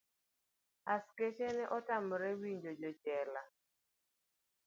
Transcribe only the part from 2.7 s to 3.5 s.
jojela.